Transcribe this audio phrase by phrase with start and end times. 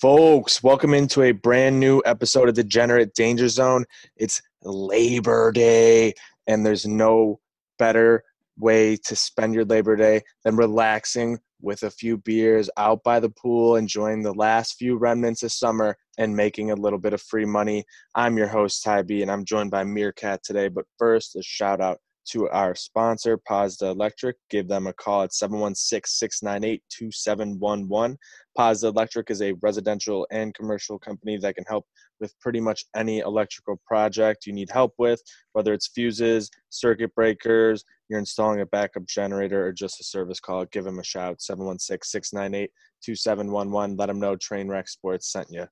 [0.00, 3.84] Folks, welcome into a brand new episode of Degenerate Danger Zone.
[4.16, 6.14] It's Labor Day,
[6.46, 7.38] and there's no
[7.78, 8.24] better
[8.56, 13.28] way to spend your Labor Day than relaxing with a few beers out by the
[13.28, 17.44] pool, enjoying the last few remnants of summer, and making a little bit of free
[17.44, 17.84] money.
[18.14, 20.68] I'm your host, Ty B, and I'm joined by Meerkat today.
[20.68, 21.98] But first, a shout out
[22.28, 24.36] to our sponsor, Pazda Electric.
[24.50, 28.18] Give them a call at 716 698 2711.
[28.58, 31.86] Pazda Electric is a residential and commercial company that can help
[32.20, 37.84] with pretty much any electrical project you need help with, whether it's fuses, circuit breakers,
[38.08, 40.66] you're installing a backup generator, or just a service call.
[40.66, 42.70] Give them a shout 716 698
[43.02, 43.96] 2711.
[43.96, 45.66] Let them know Trainwreck Sports sent you.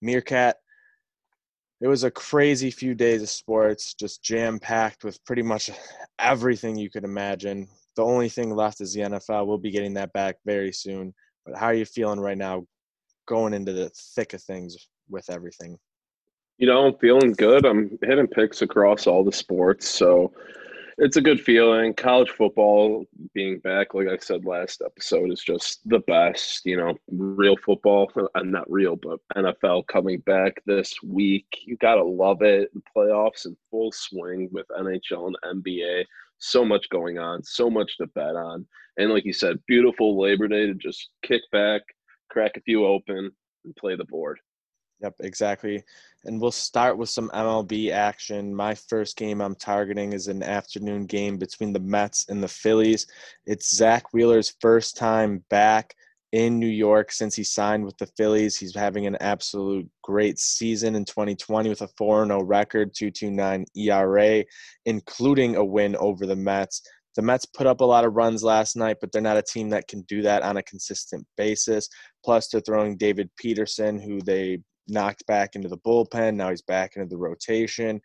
[0.00, 0.56] Meerkat,
[1.80, 5.70] it was a crazy few days of sports, just jam packed with pretty much
[6.18, 7.68] everything you could imagine.
[7.96, 9.46] The only thing left is the NFL.
[9.46, 11.14] We'll be getting that back very soon.
[11.44, 12.66] But how are you feeling right now
[13.26, 14.76] going into the thick of things
[15.08, 15.78] with everything?
[16.58, 17.66] You know, I'm feeling good.
[17.66, 19.88] I'm hitting picks across all the sports.
[19.88, 20.32] So
[20.98, 21.94] it's a good feeling.
[21.94, 26.64] College football being back, like I said last episode, is just the best.
[26.64, 31.46] You know, real football, and uh, not real, but NFL coming back this week.
[31.64, 32.72] You gotta love it.
[32.74, 36.04] The playoffs in full swing with NHL and NBA.
[36.38, 40.48] So much going on, so much to bet on, and like you said, beautiful Labor
[40.48, 41.82] Day to just kick back,
[42.28, 43.30] crack a few open,
[43.64, 44.38] and play the board.
[45.00, 45.82] Yep, exactly.
[46.24, 48.54] And we'll start with some MLB action.
[48.54, 53.06] My first game I'm targeting is an afternoon game between the Mets and the Phillies.
[53.46, 55.94] It's Zack Wheeler's first time back
[56.32, 58.56] in New York since he signed with the Phillies.
[58.56, 64.44] He's having an absolute great season in 2020 with a 4 0 record, 2.29 ERA,
[64.86, 66.82] including a win over the Mets.
[67.14, 69.68] The Mets put up a lot of runs last night, but they're not a team
[69.70, 71.88] that can do that on a consistent basis.
[72.24, 76.34] Plus, they're throwing David Peterson, who they knocked back into the bullpen.
[76.36, 78.00] Now he's back into the rotation.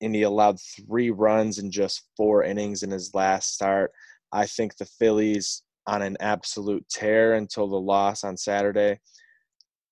[0.00, 3.90] And he allowed three runs in just four innings in his last start.
[4.32, 9.00] I think the Phillies on an absolute tear until the loss on Saturday.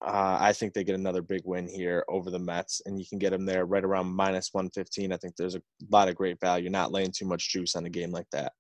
[0.01, 3.19] Uh, I think they get another big win here over the Mets, and you can
[3.19, 5.13] get them there right around minus 115.
[5.13, 7.91] I think there's a lot of great value, not laying too much juice on a
[7.91, 8.53] game like that.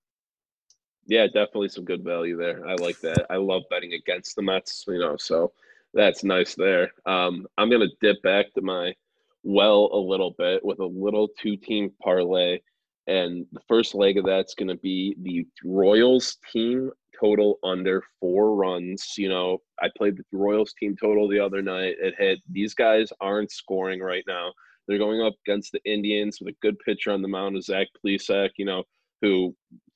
[1.06, 2.66] Yeah, definitely some good value there.
[2.66, 3.26] I like that.
[3.30, 5.52] I love betting against the Mets, you know, so
[5.94, 6.90] that's nice there.
[7.06, 8.94] Um, I'm going to dip back to my
[9.42, 12.58] well a little bit with a little two team parlay.
[13.06, 18.54] And the first leg of that's going to be the Royals team total under four
[18.54, 19.14] runs.
[19.16, 21.96] You know, I played the Royals team total the other night.
[21.98, 22.40] It hit.
[22.50, 24.52] These guys aren't scoring right now.
[24.86, 27.86] They're going up against the Indians with a good pitcher on the mound of Zach
[28.04, 28.84] Plesac, you know,
[29.22, 29.54] who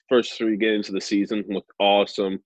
[0.09, 2.39] first three games of the season looked awesome,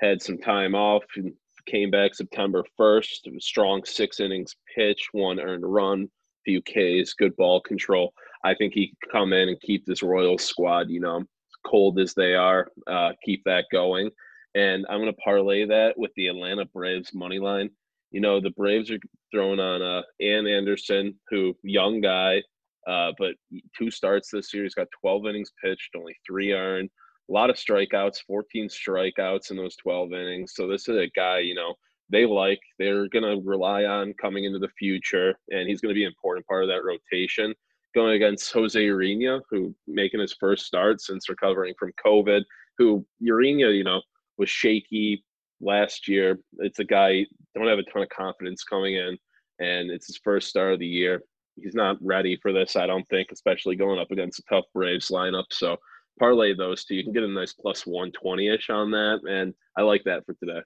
[0.00, 1.32] had some time off, and
[1.68, 3.40] came back September 1st.
[3.40, 6.08] Strong six innings pitch, one earned run,
[6.44, 8.12] few Ks, good ball control.
[8.44, 11.24] I think he could come in and keep this Royals squad, you know,
[11.66, 14.10] cold as they are, uh, keep that going.
[14.54, 17.70] And I'm going to parlay that with the Atlanta Braves money line.
[18.10, 18.98] You know, the Braves are
[19.30, 22.42] throwing on uh, Ian Anderson, who young guy,
[22.86, 23.34] uh, but
[23.76, 24.62] two starts this year.
[24.62, 26.88] He's got 12 innings pitched, only three earned
[27.28, 30.52] a lot of strikeouts, 14 strikeouts in those 12 innings.
[30.54, 31.74] So this is a guy, you know,
[32.10, 35.98] they like, they're going to rely on coming into the future, and he's going to
[35.98, 37.54] be an important part of that rotation.
[37.94, 42.42] Going against Jose Urena, who making his first start since recovering from COVID,
[42.78, 44.00] who Urena, you know,
[44.38, 45.22] was shaky
[45.60, 46.38] last year.
[46.58, 49.18] It's a guy don't have a ton of confidence coming in,
[49.58, 51.22] and it's his first start of the year.
[51.56, 55.08] He's not ready for this, I don't think, especially going up against a tough Braves
[55.08, 55.46] lineup.
[55.50, 55.76] So
[56.18, 56.94] parlay those two.
[56.94, 59.20] You can get a nice plus 120 ish on that.
[59.28, 60.60] And I like that for today.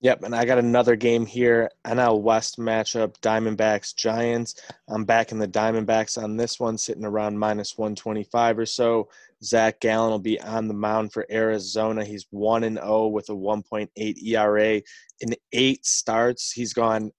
[0.00, 1.68] Yep, and I got another game here.
[1.84, 4.54] NL West matchup, Diamondbacks Giants.
[4.88, 9.08] I'm back in the Diamondbacks on this one, sitting around minus 125 or so.
[9.42, 12.04] Zach Gallen will be on the mound for Arizona.
[12.04, 14.82] He's 1 and 0 with a 1.8 ERA.
[15.20, 17.10] In eight starts, he's gone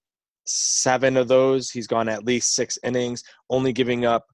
[0.45, 1.69] seven of those.
[1.69, 4.27] He's gone at least six innings, only giving up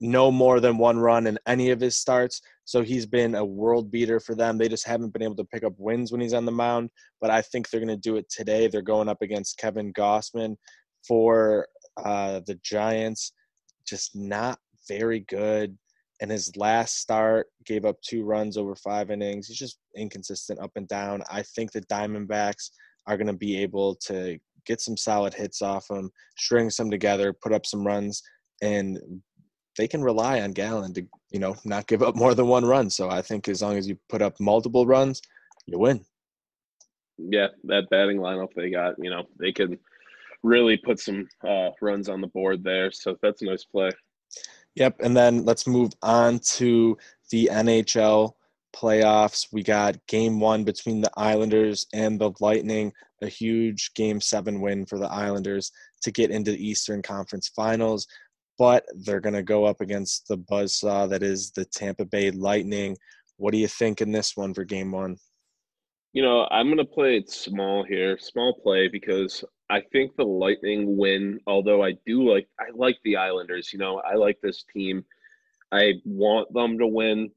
[0.00, 2.40] no more than one run in any of his starts.
[2.64, 4.56] So he's been a world beater for them.
[4.56, 6.90] They just haven't been able to pick up wins when he's on the mound.
[7.20, 8.66] But I think they're going to do it today.
[8.66, 10.56] They're going up against Kevin Gausman
[11.06, 11.66] for
[12.02, 13.32] uh, the Giants.
[13.86, 14.58] Just not
[14.88, 15.76] very good.
[16.22, 19.48] And his last start gave up two runs over five innings.
[19.48, 21.22] He's just inconsistent up and down.
[21.30, 22.70] I think the Diamondbacks
[23.06, 27.32] are going to be able to get some solid hits off him, string some together,
[27.32, 28.22] put up some runs,
[28.62, 28.98] and
[29.80, 32.90] they can rely on Gallen to, you know, not give up more than one run.
[32.90, 35.22] So I think as long as you put up multiple runs,
[35.64, 36.04] you win.
[37.16, 39.78] Yeah, that batting lineup they got, you know, they can
[40.42, 42.90] really put some uh, runs on the board there.
[42.90, 43.90] So that's a nice play.
[44.74, 46.98] Yep, and then let's move on to
[47.30, 48.32] the NHL
[48.76, 49.48] playoffs.
[49.50, 52.92] We got game one between the Islanders and the Lightning,
[53.22, 55.72] a huge game seven win for the Islanders
[56.02, 58.06] to get into the Eastern Conference Finals.
[58.60, 62.94] But they're going to go up against the buzzsaw that is the Tampa Bay Lightning.
[63.38, 65.16] What do you think in this one for game one?
[66.12, 70.24] You know, I'm going to play it small here, small play, because I think the
[70.24, 74.62] Lightning win, although I do like I like the Islanders, you know, I like this
[74.70, 75.06] team.
[75.72, 77.30] I want them to win,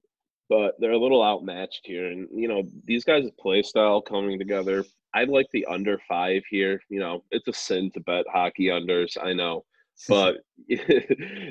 [0.49, 2.07] but they're a little outmatched here.
[2.07, 4.83] And you know, these guys' play style coming together.
[5.13, 6.81] I'd like the under five here.
[6.89, 9.63] You know, it's a sin to bet hockey unders, I know.
[10.07, 10.38] But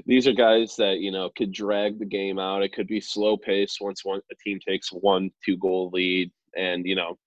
[0.07, 2.63] these are guys that, you know, could drag the game out.
[2.63, 6.31] It could be slow pace once one a team takes one, two goal lead.
[6.57, 7.19] And, you know,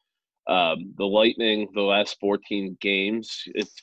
[0.47, 3.81] um, the Lightning, the last 14 games, it's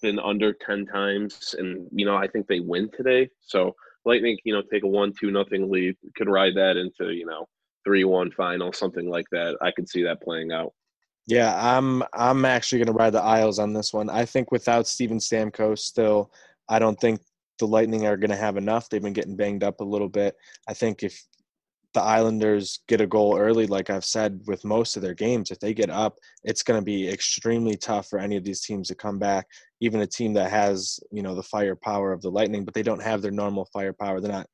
[0.00, 1.54] been under 10 times.
[1.58, 3.28] And, you know, I think they win today.
[3.40, 3.74] So
[4.04, 7.46] Lightning, you know, take a one, two, nothing lead, could ride that into, you know,
[7.84, 9.56] three, one final, something like that.
[9.60, 10.72] I could see that playing out.
[11.26, 14.08] Yeah, I'm I'm actually going to ride the Isles on this one.
[14.08, 16.30] I think without Steven Stamkos, still,
[16.68, 17.20] I don't think
[17.58, 18.88] the Lightning are going to have enough.
[18.88, 20.34] They've been getting banged up a little bit.
[20.68, 21.18] I think if
[21.94, 25.58] the Islanders get a goal early, like I've said with most of their games, if
[25.60, 28.94] they get up, it's going to be extremely tough for any of these teams to
[28.94, 29.46] come back.
[29.80, 33.02] Even a team that has, you know, the firepower of the Lightning, but they don't
[33.02, 34.20] have their normal firepower.
[34.20, 34.46] They're not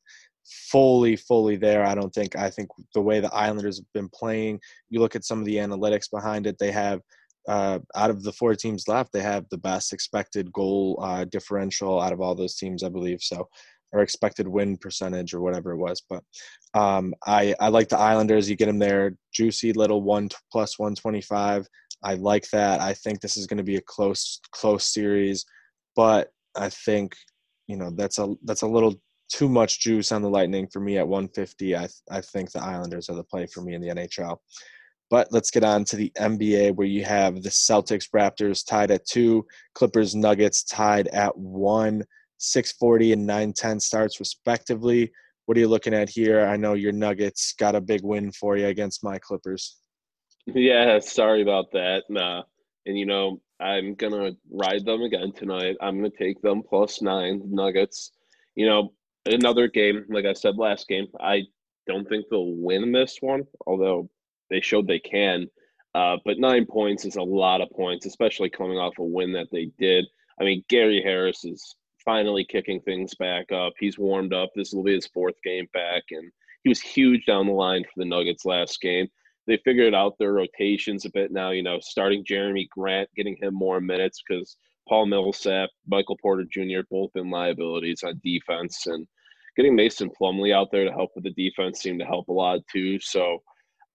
[0.70, 1.84] fully, fully there.
[1.84, 2.36] I don't think.
[2.36, 4.60] I think the way the Islanders have been playing,
[4.90, 7.00] you look at some of the analytics behind it, they have
[7.48, 12.00] uh, out of the four teams left, they have the best expected goal uh, differential
[12.00, 13.20] out of all those teams, I believe.
[13.20, 13.48] So
[13.92, 16.02] or expected win percentage or whatever it was.
[16.08, 16.22] But
[16.74, 18.48] um, I I like the Islanders.
[18.48, 21.66] You get them there, juicy little one plus one twenty five.
[22.02, 22.80] I like that.
[22.80, 25.44] I think this is going to be a close close series,
[25.94, 27.14] but I think
[27.66, 28.94] you know that's a that's a little
[29.30, 31.76] too much juice on the Lightning for me at 150.
[31.76, 34.38] I I think the Islanders are the play for me in the NHL.
[35.12, 39.04] But let's get on to the NBA where you have the Celtics Raptors tied at
[39.04, 42.02] two, Clippers Nuggets tied at one.
[42.38, 45.12] 640 and 910 starts respectively.
[45.44, 46.46] What are you looking at here?
[46.46, 49.76] I know your Nuggets got a big win for you against my Clippers.
[50.46, 52.04] Yeah, sorry about that.
[52.08, 52.44] Nah.
[52.86, 55.76] And you know, I'm gonna ride them again tonight.
[55.82, 58.12] I'm gonna take them plus nine Nuggets.
[58.54, 58.94] You know,
[59.26, 61.42] another game, like I said last game, I
[61.86, 64.08] don't think they'll win this one, although
[64.52, 65.46] they showed they can.
[65.94, 69.48] Uh, but nine points is a lot of points, especially coming off a win that
[69.50, 70.06] they did.
[70.40, 73.72] I mean, Gary Harris is finally kicking things back up.
[73.78, 74.50] He's warmed up.
[74.54, 76.30] This will be his fourth game back, and
[76.62, 79.08] he was huge down the line for the Nuggets last game.
[79.46, 81.50] They figured out their rotations a bit now.
[81.50, 84.56] You know, starting Jerami Grant, getting him more minutes because
[84.88, 86.80] Paul Millsap, Michael Porter Jr.
[86.90, 89.06] both been liabilities on defense, and
[89.56, 92.60] getting Mason Plumlee out there to help with the defense seemed to help a lot
[92.72, 92.98] too.
[93.00, 93.42] So,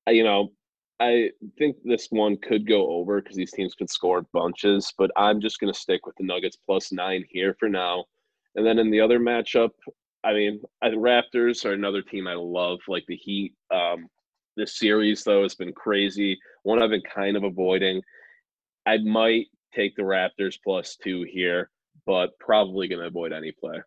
[0.08, 0.52] you know,
[1.00, 5.40] I think this one could go over because these teams could score bunches, but I'm
[5.40, 8.06] just going to stick with the Nuggets plus nine here for now.
[8.56, 9.70] And then in the other matchup,
[10.24, 13.54] I mean, the Raptors are another team I love, like the Heat.
[13.72, 14.08] Um,
[14.56, 16.40] this series, though, has been crazy.
[16.64, 18.02] One I've been kind of avoiding.
[18.88, 21.70] I might take the Raptors plus two here,
[22.08, 23.80] but probably going to avoid any play.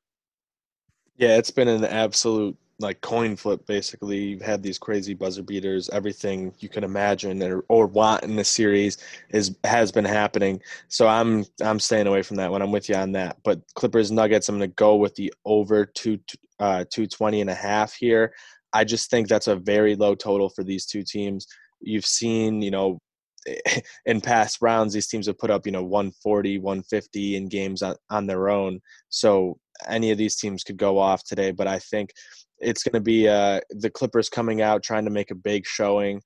[1.16, 4.18] Yeah, it's been an absolute like coin flip basically.
[4.18, 5.88] You've had these crazy buzzer beaters.
[5.90, 8.98] Everything you can imagine or, or want in the series
[9.30, 10.60] is has been happening.
[10.88, 12.62] So i'm i'm staying away from that one.
[12.62, 13.38] I'm with you on that.
[13.44, 16.18] But clippers nuggets i'm going to go with the over two
[16.58, 18.32] uh 220 and a half here.
[18.72, 21.46] I just think that's a very low total for these two teams.
[21.80, 22.98] You've seen you know
[24.06, 27.94] in past rounds these teams have put up you know 140 150 in games on,
[28.10, 28.80] on their own.
[29.10, 29.58] So
[29.88, 31.50] any of these teams could go off today.
[31.50, 32.12] But i think
[32.60, 36.20] it's going to be uh, the Clippers coming out trying to make a big showing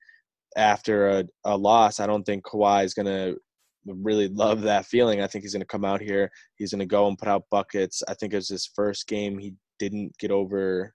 [0.57, 1.99] after a, a loss.
[1.99, 3.37] I don't think Kawhi is going to
[3.85, 5.21] really love that feeling.
[5.21, 6.29] I think he's going to come out here.
[6.55, 8.01] He's going to go and put out buckets.
[8.07, 9.37] I think it was his first game.
[9.37, 10.93] He didn't get over,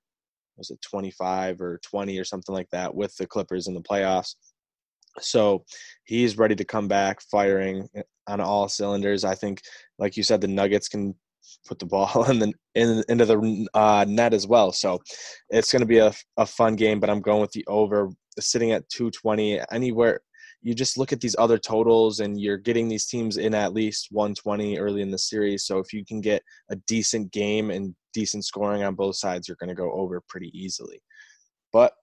[0.56, 4.34] was it 25 or 20 or something like that with the Clippers in the playoffs.
[5.18, 5.64] So
[6.04, 7.88] he's ready to come back firing
[8.28, 9.24] on all cylinders.
[9.24, 9.60] I think,
[9.98, 11.14] like you said, the Nuggets can
[11.66, 14.72] put the ball in the in, into the uh, net as well.
[14.72, 15.00] So
[15.50, 17.00] it's going to be a, a fun game.
[17.00, 19.60] But I'm going with the over, sitting at 220.
[19.72, 20.20] Anywhere
[20.62, 24.08] you just look at these other totals, and you're getting these teams in at least
[24.10, 25.64] 120 early in the series.
[25.64, 29.56] So if you can get a decent game and decent scoring on both sides, you're
[29.58, 31.00] going to go over pretty easily.
[31.72, 31.94] But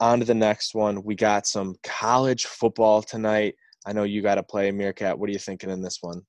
[0.00, 1.02] on to the next one.
[1.02, 3.54] We got some college football tonight.
[3.86, 5.18] I know you got to play Meerkat.
[5.18, 6.22] What are you thinking in this one?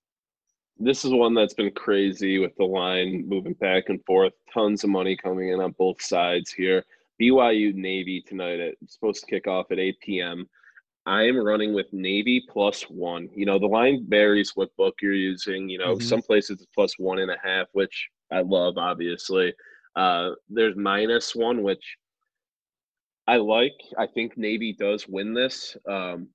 [0.80, 4.32] This is one that's been crazy with the line moving back and forth.
[4.54, 6.86] Tons of money coming in on both sides here.
[7.22, 8.60] BYU Navy tonight.
[8.82, 10.48] It's supposed to kick off at 8 p.m.
[11.06, 13.28] I am running with Navy plus one.
[13.36, 15.68] You know, the line varies what book you're using.
[15.68, 16.08] You know, mm-hmm.
[16.08, 19.54] some places it's plus one and a half, which I love, obviously.
[19.96, 21.98] Uh, there's minus one, which
[23.28, 23.74] I like.
[23.98, 25.76] I think Navy does win this.
[25.90, 26.30] Um,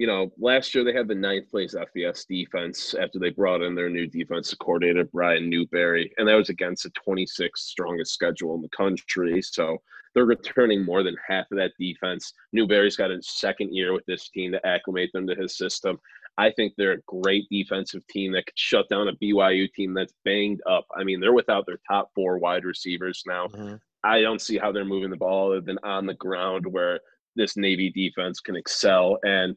[0.00, 3.74] you know, last year they had the ninth place FBS defense after they brought in
[3.74, 8.62] their new defensive coordinator, Brian Newberry, and that was against the 26th strongest schedule in
[8.62, 9.42] the country.
[9.42, 9.76] So
[10.14, 12.32] they're returning more than half of that defense.
[12.54, 16.00] Newberry's got a second year with this team to acclimate them to his system.
[16.38, 20.14] I think they're a great defensive team that could shut down a BYU team that's
[20.24, 20.86] banged up.
[20.96, 23.48] I mean, they're without their top four wide receivers now.
[23.48, 23.74] Mm-hmm.
[24.02, 27.00] I don't see how they're moving the ball other than on the ground where
[27.36, 29.18] this Navy defense can excel.
[29.24, 29.54] And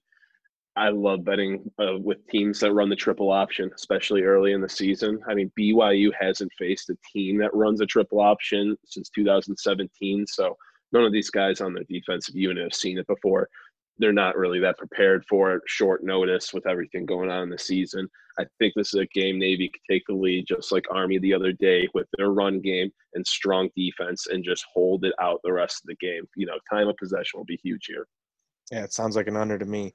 [0.76, 4.70] I love betting uh, with teams that run the triple option, especially early in the
[4.70, 5.20] season.
[5.28, 10.26] I mean, BYU hasn't faced a team that runs a triple option since 2017.
[10.28, 10.58] So
[10.92, 13.50] none of these guys on their defensive unit have seen it before.
[14.00, 17.60] They're not really that prepared for it, short notice with everything going on in the
[17.60, 18.10] season.
[18.40, 21.36] I think this is a game Navy could take the lead, just like Army the
[21.36, 25.54] other day, with their run game and strong defense, and just hold it out the
[25.54, 26.28] rest of the game.
[26.36, 28.08] You know, time of possession will be huge here.
[28.72, 29.94] Yeah, it sounds like an under to me.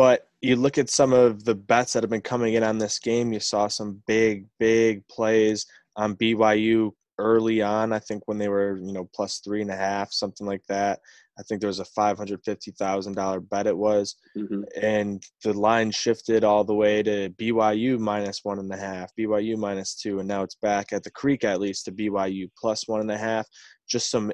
[0.00, 2.98] But you look at some of the bets that have been coming in on this
[2.98, 3.34] game.
[3.34, 7.92] You saw some big, big plays on BYU early on.
[7.92, 11.00] I think when they were, you know, plus three and a half, something like that.
[11.38, 14.62] I think there was a five hundred fifty thousand dollar bet it was, mm-hmm.
[14.80, 19.58] and the line shifted all the way to BYU minus one and a half, BYU
[19.58, 23.02] minus two, and now it's back at the creek at least to BYU plus one
[23.02, 23.46] and a half.
[23.86, 24.32] Just some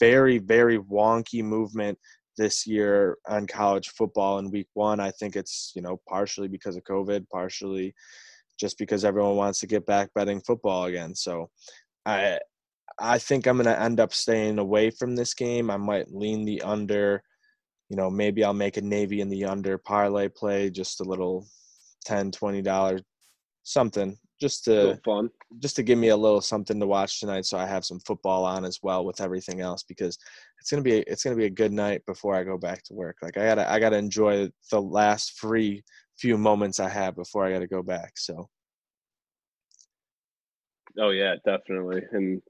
[0.00, 1.98] very very wonky movement
[2.36, 5.00] this year on college football in week one.
[5.00, 7.94] I think it's, you know, partially because of COVID, partially
[8.58, 11.14] just because everyone wants to get back betting football again.
[11.14, 11.50] So
[12.06, 12.38] I
[13.00, 15.70] I think I'm gonna end up staying away from this game.
[15.70, 17.22] I might lean the under,
[17.88, 21.46] you know, maybe I'll make a Navy in the under parlay play, just a little
[22.04, 23.02] 10 20 dollars
[23.64, 27.56] something just to fun just to give me a little something to watch tonight so
[27.56, 30.18] i have some football on as well with everything else because
[30.64, 33.18] it's gonna be it's gonna be a good night before i go back to work.
[33.20, 35.84] Like i gotta i gotta enjoy the last free
[36.16, 38.48] few moments i have before i gotta go back so.
[40.98, 42.40] Oh yeah definitely and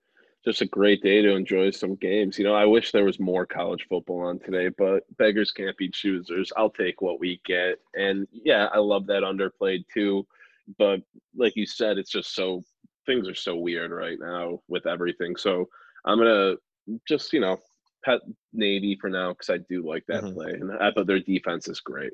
[0.44, 2.38] just a great day to enjoy some games.
[2.38, 5.88] You know i wish there was more college football on today but beggars can't be
[5.88, 6.52] choosers.
[6.56, 10.25] I'll take what we get and yeah i love that underplayed too
[10.78, 11.00] but
[11.37, 12.62] like you said, it's just so
[13.06, 15.37] things are so weird right now with everything.
[15.37, 15.68] So
[16.04, 16.54] I'm gonna
[17.09, 17.59] just you know
[18.04, 18.20] pet
[18.52, 20.34] Navy for now because I do like that mm-hmm.
[20.34, 22.12] play, and I thought their defense is great.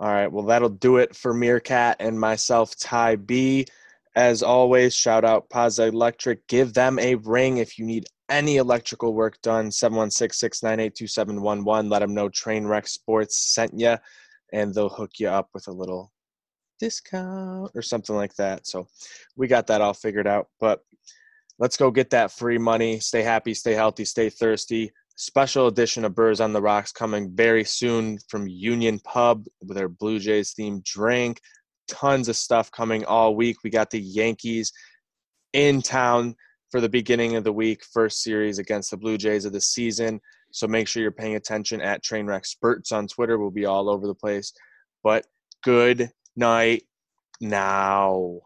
[0.00, 3.66] All right, well that'll do it for Meerkat and myself, Ty B.
[4.14, 6.46] As always, shout out Paz Electric.
[6.46, 9.70] Give them a ring if you need any electrical work done.
[9.70, 11.90] 716-698-2711.
[11.90, 13.96] Let them know Trainwreck Sports sent you,
[14.52, 16.12] and they'll hook you up with a little
[16.78, 18.66] discount or something like that.
[18.66, 18.86] So
[19.36, 20.48] we got that all figured out.
[20.60, 20.80] But
[21.62, 22.98] let's go get that free money.
[22.98, 24.92] Stay happy, stay healthy, stay thirsty.
[25.14, 29.88] Special edition of Birds on the Rocks coming very soon from Union Pub with their
[29.88, 31.40] Blue Jays themed drink.
[31.86, 33.58] Tons of stuff coming all week.
[33.62, 34.72] We got the Yankees
[35.52, 36.34] in town
[36.72, 40.20] for the beginning of the week, first series against the Blue Jays of the season.
[40.50, 43.38] So make sure you're paying attention at Trainwreck Sports on Twitter.
[43.38, 44.52] We'll be all over the place.
[45.04, 45.26] But
[45.62, 46.82] good night
[47.40, 48.40] now.